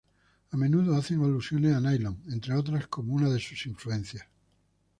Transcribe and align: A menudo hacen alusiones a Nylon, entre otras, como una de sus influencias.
A 0.49 0.57
menudo 0.57 0.95
hacen 0.95 1.21
alusiones 1.21 1.75
a 1.75 1.79
Nylon, 1.79 2.23
entre 2.29 2.55
otras, 2.55 2.87
como 2.87 3.13
una 3.13 3.29
de 3.29 3.37
sus 3.39 3.67
influencias. 3.67 4.25